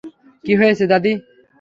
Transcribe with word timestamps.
কি 0.45 0.53
হয়েছে, 0.59 0.83
দাদী? 0.91 1.13